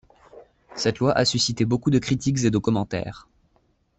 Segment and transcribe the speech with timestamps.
[0.75, 3.27] Cette loi à susciter beaucoup de critiques et de commentaires.